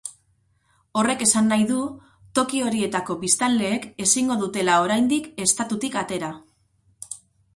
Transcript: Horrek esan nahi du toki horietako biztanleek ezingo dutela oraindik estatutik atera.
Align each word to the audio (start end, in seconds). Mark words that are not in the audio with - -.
Horrek 1.01 1.19
esan 1.25 1.49
nahi 1.53 1.65
du 1.71 1.81
toki 2.39 2.61
horietako 2.69 3.17
biztanleek 3.25 3.85
ezingo 4.05 4.37
dutela 4.45 4.77
oraindik 4.87 5.27
estatutik 5.47 5.99
atera. 6.05 6.31